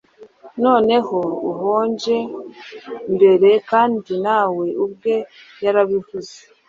Noneho 0.63 1.19
uhonje 1.49 2.17
mbere, 3.13 3.49
kandi 3.69 4.11
nawe 4.25 4.65
ubwe 4.83 5.15
yarabivuze 5.63 6.37